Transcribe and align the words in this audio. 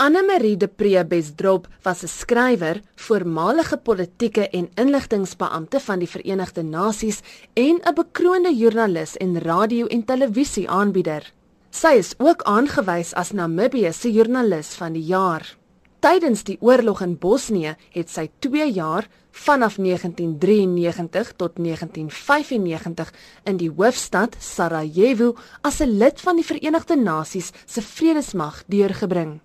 Anne-Marie 0.00 0.56
de 0.56 0.66
Pre 0.66 1.04
Besdrop 1.04 1.66
was 1.82 2.02
'n 2.02 2.08
skrywer, 2.08 2.80
voormalige 2.94 3.76
politieke 3.76 4.48
en 4.48 4.70
inligtingbeampte 4.74 5.80
van 5.80 5.98
die 5.98 6.08
Verenigde 6.08 6.62
Nasies 6.62 7.20
en 7.52 7.80
'n 7.84 7.94
bekroonde 7.94 8.56
joernalis 8.56 9.16
en 9.16 9.38
radio- 9.38 9.86
en 9.86 10.04
televisie-aanbieder. 10.04 11.32
Sy 11.70 11.92
is 11.98 12.14
ook 12.18 12.42
aangewys 12.42 13.14
as 13.14 13.32
Namibië 13.32 13.92
se 13.92 14.12
joernalis 14.12 14.68
van 14.74 14.92
die 14.92 15.04
jaar. 15.04 15.56
Tydens 15.98 16.44
die 16.44 16.56
oorlog 16.60 17.00
in 17.00 17.18
Bosnië 17.18 17.76
het 17.90 18.10
sy 18.10 18.30
2 18.38 18.72
jaar 18.72 19.08
vanaf 19.30 19.76
1993 19.76 21.32
tot 21.36 21.58
1995 21.58 23.12
in 23.44 23.56
die 23.56 23.70
hoofstad 23.76 24.36
Sarajevo 24.38 25.34
as 25.60 25.80
'n 25.80 25.98
lid 25.98 26.20
van 26.20 26.36
die 26.36 26.44
Verenigde 26.44 26.96
Nasies 26.96 27.50
se 27.66 27.82
vredesmag 27.82 28.62
deurgebring. 28.66 29.40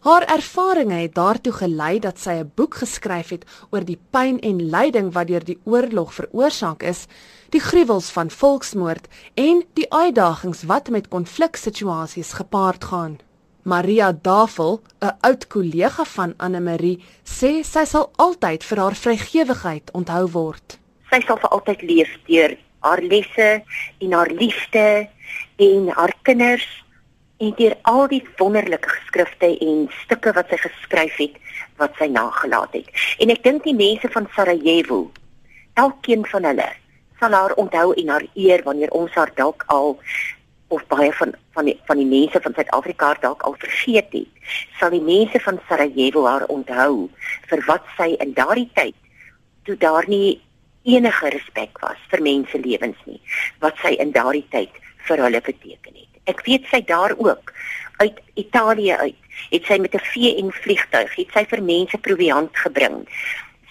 Haar 0.00 0.22
ervarings 0.22 0.94
het 0.94 1.14
daartoe 1.14 1.52
gelei 1.52 1.98
dat 1.98 2.18
sy 2.18 2.30
'n 2.30 2.52
boek 2.54 2.74
geskryf 2.74 3.28
het 3.28 3.44
oor 3.70 3.84
die 3.84 3.98
pyn 4.10 4.40
en 4.40 4.70
lyding 4.70 5.12
wat 5.12 5.26
deur 5.26 5.44
die 5.44 5.58
oorlog 5.64 6.14
veroorsaak 6.14 6.82
is, 6.82 7.06
die 7.50 7.60
gruwels 7.60 8.10
van 8.10 8.30
volksmoord 8.30 9.08
en 9.34 9.64
die 9.74 9.92
uitdagings 9.92 10.62
wat 10.62 10.88
met 10.88 11.08
konfliksituasies 11.08 12.32
gepaard 12.32 12.84
gaan. 12.84 13.18
Maria 13.62 14.12
Davel, 14.12 14.80
'n 15.00 15.16
oud 15.20 15.46
kollega 15.46 16.04
van 16.04 16.34
Anne 16.36 16.60
Marie, 16.60 17.02
sê 17.24 17.64
sy 17.64 17.84
sal 17.84 18.10
altyd 18.16 18.64
vir 18.64 18.78
haar 18.78 18.94
vrygewigheid 18.94 19.90
onthou 19.92 20.30
word. 20.30 20.78
Sy 21.10 21.20
sal 21.26 21.36
vir 21.36 21.50
altyd 21.50 21.82
leef 21.82 22.10
deur 22.26 22.56
haar 22.80 23.02
lesse 23.02 23.62
en 23.98 24.12
haar 24.12 24.30
liefde 24.30 25.08
en 25.56 25.88
haar 25.88 26.14
kinders 26.22 26.84
en 27.36 27.52
deur 27.56 27.76
al 27.82 28.06
die 28.08 28.22
wonderlike 28.38 28.88
geskrifte 28.88 29.50
en 29.60 29.84
stukke 30.04 30.32
wat 30.36 30.48
sy 30.52 30.58
geskryf 30.62 31.18
het 31.20 31.36
wat 31.80 31.92
sy 32.00 32.08
nagelaat 32.08 32.72
het. 32.72 32.88
En 33.20 33.32
ek 33.32 33.42
dink 33.44 33.64
die 33.66 33.76
mense 33.76 34.08
van 34.12 34.28
Sarajevo, 34.36 35.10
elkeen 35.76 36.24
van 36.32 36.48
hulle 36.48 36.70
sal 37.20 37.36
haar 37.36 37.54
onthou 37.60 37.92
en 37.96 38.08
haar 38.12 38.24
eer 38.34 38.64
wanneer 38.64 38.92
ons 38.96 39.12
haar 39.16 39.32
dalk 39.36 39.64
al 39.72 39.96
of 40.68 40.82
baie 40.90 41.12
van 41.12 41.34
van 41.54 41.68
die 41.68 41.76
van 41.88 42.00
die 42.00 42.08
mense 42.08 42.40
van 42.42 42.54
Suid-Afrika 42.56 43.12
dalk 43.20 43.44
al 43.46 43.54
vergeet 43.60 44.12
het, 44.12 44.48
sal 44.80 44.90
die 44.92 45.04
mense 45.04 45.40
van 45.40 45.60
Sarajevo 45.68 46.26
haar 46.26 46.44
onthou 46.52 47.08
vir 47.50 47.62
wat 47.68 47.84
sy 47.96 48.14
in 48.24 48.34
daardie 48.36 48.68
tyd 48.74 48.96
toe 49.68 49.76
daar 49.76 50.08
nie 50.08 50.40
enige 50.86 51.30
respek 51.34 51.78
was 51.82 52.02
vir 52.10 52.22
mense 52.22 52.58
lewens 52.62 52.98
nie, 53.06 53.20
wat 53.60 53.78
sy 53.82 53.96
in 54.02 54.12
daardie 54.14 54.46
tyd 54.50 54.82
vir 55.08 55.22
hulle 55.26 55.40
beteken 55.40 55.94
het. 55.94 56.12
Ek 56.26 56.42
weet 56.46 56.66
sy 56.70 56.82
daar 56.86 57.14
ook 57.16 57.52
uit 58.02 58.18
Italië 58.34 58.96
uit, 59.00 59.22
het 59.50 59.64
sy 59.64 59.78
met 59.78 59.94
'n 59.94 60.04
vee 60.12 60.36
en 60.42 60.52
vliegtuig, 60.52 61.14
het 61.16 61.30
sy 61.32 61.44
vir 61.44 61.62
mense 61.62 61.98
proviant 61.98 62.56
gebring. 62.56 63.06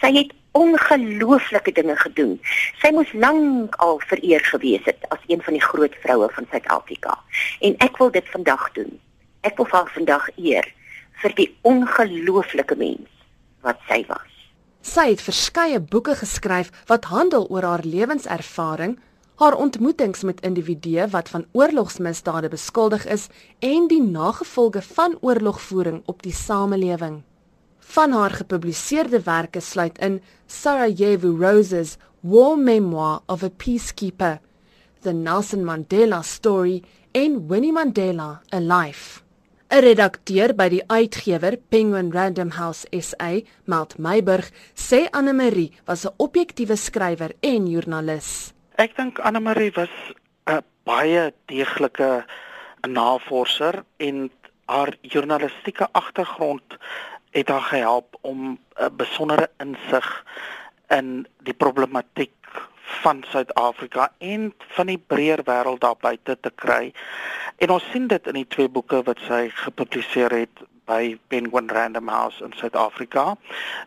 Sy 0.02 0.12
het 0.16 0.32
ongelooflike 0.56 1.72
dinge 1.72 1.96
gedoen. 1.96 2.40
Sy 2.82 2.92
moes 2.96 3.12
lank 3.14 3.76
al 3.84 4.00
vereer 4.08 4.44
gewees 4.48 4.86
het 4.88 5.04
as 5.10 5.20
een 5.28 5.42
van 5.44 5.58
die 5.58 5.64
groot 5.64 5.96
vroue 6.04 6.30
van 6.32 6.48
Suid-Afrika. 6.52 7.18
En 7.60 7.76
ek 7.84 7.98
wil 7.98 8.12
dit 8.12 8.30
vandag 8.32 8.72
doen. 8.78 9.00
Ek 9.42 9.58
wil 9.58 9.68
haar 9.72 9.92
vandag 9.94 10.30
eer 10.38 10.68
vir 11.24 11.36
die 11.36 11.50
ongelooflike 11.62 12.76
mens 12.80 13.12
wat 13.68 13.82
sy 13.90 14.06
was. 14.08 14.32
Sy 14.86 15.10
het 15.10 15.24
verskeie 15.26 15.80
boeke 15.82 16.16
geskryf 16.16 16.72
wat 16.88 17.10
handel 17.10 17.48
oor 17.50 17.66
haar 17.66 17.84
lewenservaring, 17.84 19.00
haar 19.36 19.56
ontmoetings 19.56 20.24
met 20.24 20.42
individue 20.42 21.08
wat 21.12 21.30
van 21.30 21.46
oorlogsmisdade 21.52 22.50
beskuldig 22.50 23.06
is 23.06 23.28
en 23.60 23.88
die 23.88 24.02
nagevolge 24.02 24.82
van 24.82 25.18
oorlogvoering 25.22 26.02
op 26.06 26.24
die 26.24 26.34
samelewing. 26.34 27.22
Van 27.80 28.12
haar 28.12 28.32
gepubliseerde 28.32 29.22
werke 29.22 29.60
sluit 29.60 29.98
in 29.98 30.22
Sarajevo 30.48 31.36
Roses 31.40 31.98
War 32.22 32.58
Memoir 32.58 33.20
of 33.26 33.44
a 33.44 33.50
Peacekeeper, 33.50 34.40
The 35.02 35.14
Nelson 35.14 35.64
Mandela 35.66 36.22
Story 36.22 36.84
en 37.12 37.48
Winnie 37.48 37.74
Mandela 37.74 38.42
A 38.54 38.60
Life. 38.60 39.22
'n 39.70 39.82
Redakteur 39.82 40.54
by 40.56 40.70
die 40.70 40.84
uitgewer 40.88 41.58
Penguin 41.70 42.12
Random 42.14 42.52
House 42.54 42.86
SA, 42.92 43.42
Malt 43.66 43.98
Meiburg, 43.98 44.52
sê 44.74 45.08
Anne 45.12 45.34
Marie 45.34 45.72
was 45.86 46.06
'n 46.06 46.14
objektiewe 46.18 46.76
skrywer 46.76 47.32
en 47.42 47.68
joernalis. 47.68 48.54
Ek 48.76 48.92
dink 48.98 49.22
Anne 49.24 49.40
Marie 49.40 49.72
was 49.72 49.92
'n 50.52 50.60
baie 50.84 51.32
deeglike 51.48 52.26
navorser 52.84 53.86
en 53.98 54.32
haar 54.66 54.92
journalistieke 55.02 55.88
agtergrond 55.92 56.76
het 57.32 57.48
haar 57.48 57.62
gehelp 57.62 58.18
om 58.22 58.60
'n 58.76 58.96
besondere 58.98 59.48
insig 59.64 60.26
in 60.90 61.28
die 61.48 61.54
problematiek 61.54 62.36
van 63.02 63.24
Suid-Afrika 63.30 64.12
en 64.18 64.54
van 64.68 64.86
die 64.86 65.04
breër 65.08 65.44
wêreld 65.44 65.80
daar 65.80 66.00
buite 66.00 66.38
te 66.40 66.52
kry. 66.56 66.94
En 67.58 67.70
ons 67.70 67.92
sien 67.92 68.08
dit 68.08 68.28
in 68.28 68.34
die 68.34 68.48
twee 68.48 68.70
boeke 68.70 69.04
wat 69.04 69.20
sy 69.28 69.50
gepubliseer 69.54 70.32
het 70.32 70.60
by 70.86 71.18
Penguin 71.28 71.70
Random 71.70 72.08
House 72.08 72.44
in 72.44 72.54
Suid-Afrika, 72.54 73.38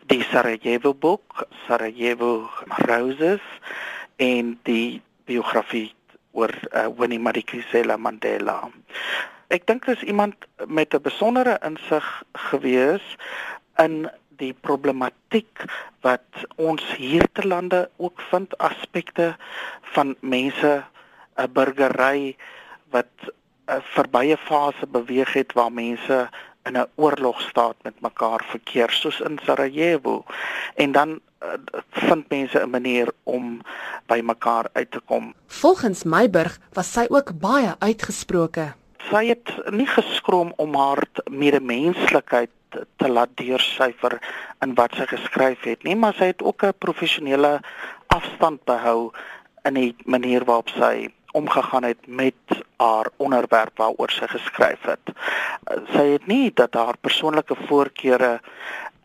die 0.05 0.23
Sarajevo 0.23 0.93
boek, 0.93 1.47
Sarajevo 1.67 2.49
Roses 2.67 3.45
en 4.19 4.57
die 4.67 5.01
biografie 5.25 5.93
oor 6.31 6.51
uh, 6.71 6.87
Winnie 6.99 7.19
Madikizela 7.19 7.97
Mandela. 7.97 8.61
Ek 9.49 9.65
dink 9.65 9.87
dis 9.89 10.03
iemand 10.05 10.35
met 10.67 10.93
'n 10.93 11.01
besondere 11.01 11.57
insig 11.65 12.05
gewees 12.51 13.05
in 13.81 14.09
die 14.39 14.53
problematiek 14.53 15.63
wat 16.05 16.45
ons 16.55 16.83
hiertelande 16.95 17.89
ook 17.97 18.21
vind 18.31 18.57
aspekte 18.57 19.35
van 19.95 20.15
mense 20.21 20.83
'n 21.37 21.51
burgery 21.53 22.35
wat 22.91 23.11
'n 23.67 23.81
verbye 23.95 24.37
fase 24.37 24.87
beweeg 24.87 25.33
het 25.33 25.53
waar 25.53 25.71
mense 25.71 26.29
in 26.65 26.77
'n 26.77 26.87
oorlogstaat 26.95 27.75
met 27.83 28.01
mekaar 28.01 28.43
verkeer 28.49 28.89
soos 28.89 29.19
in 29.19 29.39
Sarajevo 29.45 30.23
en 30.75 30.91
dan 30.91 31.09
uh, 31.43 31.47
vind 31.91 32.29
mense 32.29 32.59
'n 32.59 32.69
manier 32.69 33.11
om 33.23 33.61
by 34.05 34.19
mekaar 34.23 34.69
uit 34.73 34.91
te 34.91 34.99
kom. 34.99 35.33
Volgens 35.47 36.03
Meiburg 36.03 36.59
was 36.73 36.91
sy 36.91 37.05
ook 37.09 37.39
baie 37.39 37.75
uitgesproke 37.79 38.73
sy 39.09 39.29
het 39.31 39.51
nie 39.73 39.87
geskroom 39.89 40.53
om 40.61 40.75
haar 40.77 41.01
medemenslikheid 41.31 42.51
te 43.01 43.09
laat 43.09 43.31
deursyfer 43.39 44.19
in 44.63 44.75
wat 44.77 44.93
sy 44.97 45.07
geskryf 45.09 45.63
het 45.65 45.85
nie, 45.87 45.95
maar 45.97 46.13
sy 46.17 46.31
het 46.33 46.43
ook 46.45 46.63
'n 46.63 46.77
professionele 46.77 47.59
afstand 48.07 48.63
behou 48.65 49.11
in 49.65 49.73
die 49.73 49.95
manier 50.05 50.45
waarop 50.45 50.69
sy 50.69 51.09
omgegaan 51.31 51.83
het 51.83 52.07
met 52.07 52.63
haar 52.77 53.09
onderwerp 53.17 53.77
waaroor 53.77 54.11
sy 54.11 54.27
geskryf 54.27 54.81
het. 54.81 55.13
Sy 55.93 56.05
het 56.15 56.27
nie 56.27 56.51
dat 56.53 56.73
haar 56.73 56.97
persoonlike 57.01 57.55
voorkeure 57.67 58.39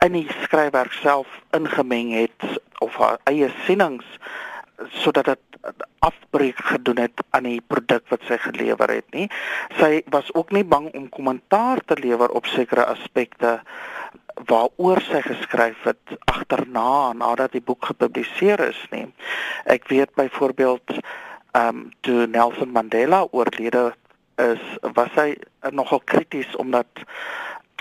in 0.05 0.13
die 0.13 0.29
skryfwerk 0.43 0.93
self 0.93 1.29
ingemeng 1.57 2.13
het 2.13 2.61
of 2.85 2.97
haar 3.01 3.21
eie 3.31 3.51
sienings 3.65 4.07
sodat 5.01 5.25
dit 5.25 5.73
afbreek 6.05 6.59
gedoen 6.59 6.99
het 6.99 7.23
aan 7.31 7.47
die 7.49 7.61
produk 7.67 8.05
wat 8.13 8.25
sy 8.29 8.37
gelewer 8.43 8.91
het 8.91 9.07
nie. 9.17 9.29
Sy 9.79 10.03
was 10.13 10.29
ook 10.35 10.53
nie 10.53 10.65
bang 10.65 10.91
om 10.93 11.09
kommentaar 11.09 11.81
te 11.87 11.97
lewer 12.01 12.31
op 12.31 12.47
sekere 12.51 12.85
aspekte 12.85 13.61
waaroor 14.51 15.01
sy 15.07 15.23
geskryf 15.25 15.87
het 15.87 16.17
agterna 16.29 17.13
nadat 17.17 17.55
die 17.55 17.63
boek 17.65 17.87
gepubliseer 17.93 18.61
is 18.69 18.81
nie. 18.91 19.07
Ek 19.65 19.89
weet 19.89 20.15
byvoorbeeld 20.19 20.99
ehm 21.55 21.69
um, 21.69 21.91
toe 22.01 22.27
Nelson 22.27 22.71
Mandela 22.75 23.27
oorlede 23.31 23.95
is, 24.43 24.63
was 24.95 25.11
hy 25.15 25.35
nogal 25.71 26.01
krities 26.05 26.57
omdat 26.59 27.05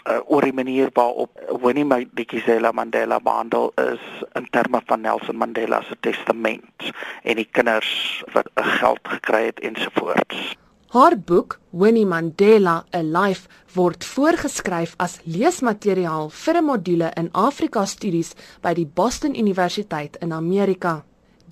uh, 0.06 0.20
oor 0.30 0.46
die 0.46 0.54
manier 0.54 0.92
waarop 0.94 1.32
Winnie 1.64 1.86
Madikizela 1.86 2.72
Mandela 2.72 3.20
behandel 3.20 3.72
is 3.82 4.04
in 4.38 4.48
terme 4.52 4.82
van 4.86 5.02
Nelson 5.02 5.38
Mandela 5.38 5.82
se 5.88 5.98
testament 6.00 6.92
en 7.24 7.40
die 7.40 7.48
kinders 7.50 8.24
wat 8.34 8.50
geld 8.54 9.02
gekry 9.16 9.46
het 9.46 9.60
ensovoorts. 9.60 10.54
Haar 10.94 11.16
boek 11.18 11.58
Winnie 11.72 12.06
Mandela 12.06 12.84
A 12.94 13.02
Life 13.02 13.50
word 13.74 14.06
voorgeskryf 14.06 14.94
as 15.02 15.18
leesmateriaal 15.26 16.30
vir 16.30 16.62
'n 16.62 16.66
module 16.66 17.10
in 17.18 17.32
Afrika 17.32 17.86
studies 17.86 18.36
by 18.62 18.74
die 18.74 18.86
Boston 18.86 19.34
Universiteit 19.36 20.18
in 20.22 20.32
Amerika. 20.32 21.04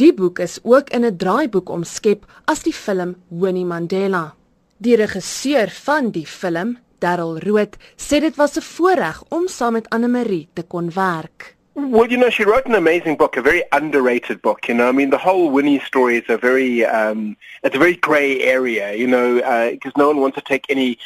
Die 0.01 0.13
boek 0.17 0.39
is 0.41 0.57
ook 0.63 0.89
in 0.89 1.05
'n 1.05 1.17
draaiboek 1.17 1.69
omskep 1.69 2.25
as 2.45 2.63
die 2.63 2.73
film 2.73 3.15
Winnie 3.27 3.65
Mandela. 3.65 4.33
Die 4.77 4.95
regisseur 4.95 5.69
van 5.69 6.09
die 6.11 6.25
film, 6.25 6.77
Darryl 6.99 7.37
Rood 7.39 7.77
sê 7.97 8.19
dit 8.19 8.35
was 8.35 8.57
'n 8.57 8.61
voorreg 8.61 9.23
om 9.29 9.47
saam 9.47 9.73
met 9.73 9.89
Anne 9.89 10.07
Marie 10.07 10.47
te 10.53 10.63
kon 10.63 10.89
werk. 10.93 11.55
Well, 11.73 12.11
you 12.11 12.17
know, 12.17 12.29
she 12.29 12.43
wrote 12.43 12.65
an 12.65 12.75
amazing 12.75 13.15
book, 13.15 13.37
a 13.37 13.41
very 13.41 13.63
underrated 13.71 14.41
book. 14.41 14.67
You 14.67 14.73
know, 14.73 14.89
I 14.89 14.91
mean, 14.91 15.09
the 15.09 15.17
whole 15.17 15.49
Winnie 15.49 15.79
story 15.79 16.17
is 16.17 16.25
a 16.27 16.37
very, 16.37 16.85
um, 16.85 17.37
it's 17.63 17.73
a 17.73 17.79
very 17.79 17.95
grey 17.95 18.41
area. 18.41 18.93
You 18.93 19.07
know, 19.07 19.35
because 19.71 19.93
uh, 19.95 19.99
no 19.99 20.07
one 20.07 20.19
wants 20.19 20.35
to 20.35 20.41
take 20.41 20.65
any 20.67 20.97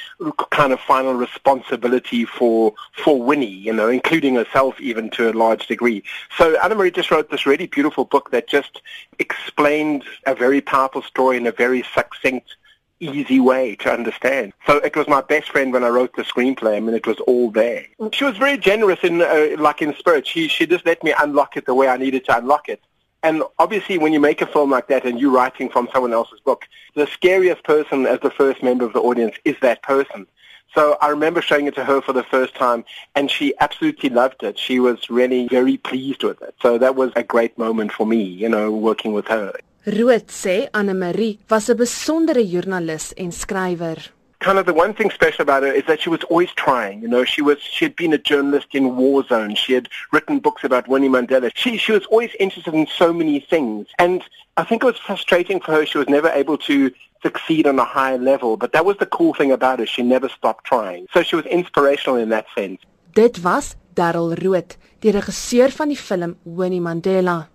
kind 0.49 0.73
of 0.73 0.79
final 0.79 1.13
responsibility 1.13 2.25
for 2.25 2.73
for 2.93 3.21
Winnie. 3.21 3.45
You 3.45 3.73
know, 3.73 3.89
including 3.89 4.35
herself, 4.35 4.79
even 4.81 5.11
to 5.11 5.29
a 5.29 5.33
large 5.33 5.67
degree. 5.67 6.03
So 6.35 6.59
Anna 6.59 6.73
Marie 6.73 6.89
just 6.89 7.11
wrote 7.11 7.29
this 7.29 7.45
really 7.45 7.67
beautiful 7.67 8.03
book 8.03 8.31
that 8.31 8.47
just 8.47 8.81
explained 9.19 10.03
a 10.25 10.33
very 10.33 10.61
powerful 10.61 11.03
story 11.03 11.37
in 11.37 11.45
a 11.45 11.51
very 11.51 11.83
succinct 11.93 12.55
easy 12.99 13.39
way 13.39 13.75
to 13.77 13.91
understand. 13.91 14.53
So 14.65 14.77
it 14.77 14.95
was 14.95 15.07
my 15.07 15.21
best 15.21 15.49
friend 15.49 15.73
when 15.73 15.83
I 15.83 15.89
wrote 15.89 16.15
the 16.15 16.23
screenplay. 16.23 16.77
I 16.77 16.79
mean, 16.79 16.95
it 16.95 17.07
was 17.07 17.19
all 17.21 17.51
there. 17.51 17.85
She 18.11 18.23
was 18.23 18.37
very 18.37 18.57
generous 18.57 18.99
in, 19.03 19.21
uh, 19.21 19.55
like 19.59 19.81
in 19.81 19.95
spirit. 19.95 20.25
She 20.27 20.47
she 20.47 20.65
just 20.65 20.85
let 20.85 21.03
me 21.03 21.13
unlock 21.19 21.57
it 21.57 21.65
the 21.65 21.73
way 21.73 21.87
I 21.87 21.97
needed 21.97 22.25
to 22.25 22.37
unlock 22.37 22.69
it. 22.69 22.81
And 23.23 23.41
obviously, 23.57 23.97
when 23.97 24.13
you 24.13 24.19
make 24.19 24.41
a 24.41 24.45
film 24.45 24.69
like 24.69 24.87
that 24.87 25.03
and 25.03 25.19
you're 25.19 25.31
writing 25.31 25.67
from 25.69 25.89
someone 25.91 26.13
else's 26.13 26.39
book, 26.41 26.67
the 26.93 27.07
scariest 27.07 27.63
person 27.63 28.05
as 28.05 28.19
the 28.19 28.29
first 28.29 28.61
member 28.61 28.85
of 28.85 28.93
the 28.93 28.99
audience 28.99 29.35
is 29.43 29.55
that 29.61 29.81
person. 29.81 30.27
So 30.75 30.97
I 31.01 31.07
remember 31.07 31.41
showing 31.41 31.67
it 31.67 31.75
to 31.75 31.85
her 31.85 32.01
for 32.01 32.13
the 32.13 32.23
first 32.23 32.53
time, 32.53 32.83
and 33.15 33.31
she 33.31 33.53
absolutely 33.61 34.09
loved 34.09 34.43
it. 34.43 34.59
She 34.59 34.79
was 34.79 35.09
really 35.09 35.47
very 35.47 35.77
pleased 35.77 36.21
with 36.21 36.41
it. 36.41 36.53
So 36.61 36.77
that 36.77 36.95
was 36.95 37.11
a 37.15 37.23
great 37.23 37.57
moment 37.57 37.93
for 37.93 38.05
me, 38.05 38.21
you 38.21 38.49
know, 38.49 38.69
working 38.71 39.13
with 39.13 39.25
her. 39.27 39.53
Rood 39.85 40.31
sê 40.31 40.67
Anne 40.73 40.93
Marie 40.93 41.37
was 41.47 41.69
'n 41.69 41.77
besondere 41.77 42.41
joernalis 42.41 43.13
en 43.15 43.31
skrywer. 43.31 43.99
Kind 44.39 44.57
of 44.57 44.65
the 44.65 44.73
one 44.73 44.93
thing 44.93 45.11
special 45.11 45.43
about 45.43 45.61
her 45.61 45.71
is 45.71 45.85
that 45.85 46.01
she 46.01 46.09
was 46.09 46.23
always 46.29 46.51
trying. 46.55 47.01
You 47.03 47.07
know, 47.07 47.23
she 47.23 47.41
was 47.43 47.59
she 47.61 47.85
had 47.85 47.95
been 47.95 48.13
a 48.13 48.17
journalist 48.17 48.73
in 48.73 48.95
war 48.95 49.23
zones. 49.23 49.59
She 49.59 49.73
had 49.73 49.87
written 50.11 50.39
books 50.39 50.63
about 50.63 50.87
Winnie 50.87 51.09
Mandela. 51.09 51.51
She 51.53 51.77
she 51.77 51.91
was 51.91 52.05
always 52.07 52.31
interested 52.39 52.73
in 52.73 52.87
so 52.87 53.13
many 53.13 53.39
things, 53.39 53.87
and 53.99 54.23
I 54.57 54.63
think 54.63 54.81
it 54.83 54.87
was 54.87 54.97
frustrating 54.97 55.59
for 55.61 55.71
her. 55.73 55.85
She 55.85 55.99
was 55.99 56.09
never 56.09 56.29
able 56.29 56.57
to 56.69 56.89
succeed 57.21 57.67
on 57.67 57.77
a 57.77 57.85
high 57.85 58.17
level, 58.17 58.57
but 58.57 58.71
that 58.73 58.85
was 58.85 58.97
the 58.97 59.09
cool 59.17 59.33
thing 59.33 59.51
about 59.51 59.77
her. 59.79 59.85
She 59.85 60.01
never 60.01 60.29
stopped 60.29 60.65
trying. 60.65 61.05
So 61.13 61.21
she 61.21 61.35
was 61.35 61.45
inspirational 61.45 62.17
in 62.17 62.29
that 62.29 62.45
sense. 62.57 62.79
Dit 63.13 63.43
was 63.43 63.75
Darryl 63.93 64.33
Rood, 64.33 64.77
die 64.99 65.11
regisseur 65.11 65.69
van 65.69 65.89
die 65.89 65.95
film 65.95 66.37
Winnie 66.43 66.81
Mandela. 66.81 67.47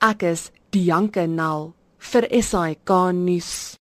Ek 0.00 0.22
is 0.22 0.50
Dianke 0.72 1.26
Nal 1.28 1.74
vir 2.00 2.26
SAK 2.42 2.90
nuus. 3.12 3.76